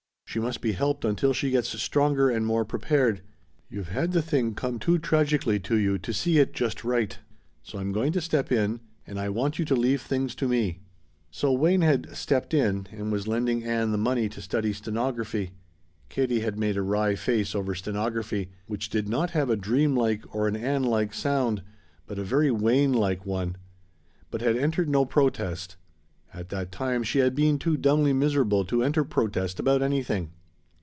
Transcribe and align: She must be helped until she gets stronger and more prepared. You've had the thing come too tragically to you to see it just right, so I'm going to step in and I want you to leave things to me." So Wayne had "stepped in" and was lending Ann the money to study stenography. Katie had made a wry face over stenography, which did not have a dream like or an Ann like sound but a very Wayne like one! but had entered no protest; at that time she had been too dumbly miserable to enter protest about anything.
She 0.25 0.39
must 0.39 0.61
be 0.61 0.71
helped 0.71 1.03
until 1.03 1.33
she 1.33 1.51
gets 1.51 1.77
stronger 1.81 2.29
and 2.29 2.45
more 2.45 2.63
prepared. 2.63 3.21
You've 3.69 3.89
had 3.89 4.13
the 4.13 4.21
thing 4.21 4.55
come 4.55 4.79
too 4.79 4.97
tragically 4.97 5.59
to 5.59 5.75
you 5.75 5.97
to 5.97 6.13
see 6.13 6.39
it 6.39 6.53
just 6.53 6.85
right, 6.85 7.19
so 7.61 7.77
I'm 7.79 7.91
going 7.91 8.13
to 8.13 8.21
step 8.21 8.49
in 8.49 8.79
and 9.05 9.19
I 9.19 9.27
want 9.27 9.59
you 9.59 9.65
to 9.65 9.75
leave 9.75 10.01
things 10.01 10.33
to 10.35 10.47
me." 10.47 10.79
So 11.31 11.51
Wayne 11.51 11.81
had 11.81 12.15
"stepped 12.15 12.53
in" 12.53 12.87
and 12.93 13.11
was 13.11 13.27
lending 13.27 13.65
Ann 13.65 13.91
the 13.91 13.97
money 13.97 14.29
to 14.29 14.41
study 14.41 14.71
stenography. 14.71 15.51
Katie 16.07 16.39
had 16.39 16.57
made 16.57 16.77
a 16.77 16.81
wry 16.81 17.15
face 17.15 17.53
over 17.53 17.75
stenography, 17.75 18.51
which 18.67 18.87
did 18.89 19.09
not 19.09 19.31
have 19.31 19.49
a 19.49 19.57
dream 19.57 19.97
like 19.97 20.23
or 20.33 20.47
an 20.47 20.55
Ann 20.55 20.83
like 20.83 21.13
sound 21.13 21.61
but 22.07 22.17
a 22.17 22.23
very 22.23 22.51
Wayne 22.51 22.93
like 22.93 23.25
one! 23.25 23.57
but 24.29 24.39
had 24.39 24.55
entered 24.55 24.87
no 24.87 25.03
protest; 25.03 25.75
at 26.33 26.47
that 26.47 26.71
time 26.71 27.03
she 27.03 27.19
had 27.19 27.35
been 27.35 27.59
too 27.59 27.75
dumbly 27.75 28.13
miserable 28.13 28.63
to 28.63 28.81
enter 28.81 29.03
protest 29.03 29.59
about 29.59 29.81
anything. 29.81 30.31